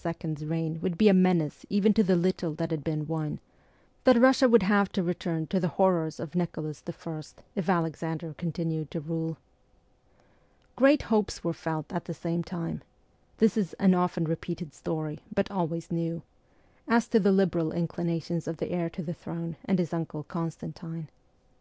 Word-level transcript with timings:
's 0.00 0.44
reign 0.44 0.78
would 0.80 0.96
be 0.96 1.08
a 1.08 1.12
menace 1.12 1.66
even 1.68 1.92
to 1.92 2.04
the 2.04 2.14
little 2.14 2.54
that 2.54 2.70
had 2.70 2.84
been 2.84 3.04
won; 3.08 3.40
that 4.04 4.16
Russia 4.16 4.48
would 4.48 4.62
have 4.62 4.92
to 4.92 5.02
return 5.02 5.44
to 5.44 5.58
the 5.58 5.66
horrors 5.74 6.20
of 6.20 6.36
Nicholas 6.36 6.84
I. 6.88 7.22
if 7.56 7.68
Alexander 7.68 8.32
continued 8.34 8.92
to 8.92 9.00
rule. 9.00 9.38
Great 10.76 11.02
hopes 11.10 11.42
were 11.42 11.52
felt 11.52 11.92
at 11.92 12.04
the 12.04 12.14
same 12.14 12.44
time 12.44 12.82
this 13.38 13.56
is' 13.56 13.72
an 13.80 13.92
often 13.92 14.22
repeated 14.24 14.72
story, 14.72 15.18
but 15.34 15.50
always 15.50 15.90
new' 15.90 16.22
as 16.96 17.08
to 17.08 17.18
the 17.18 17.32
liberal 17.32 17.72
inclinations 17.72 18.46
of 18.46 18.58
the 18.58 18.70
heir 18.70 18.88
to 18.90 19.02
the 19.02 19.12
throne 19.14 19.56
and 19.64 19.80
his 19.80 19.92
uncle 19.92 20.22
Constantine. 20.22 21.08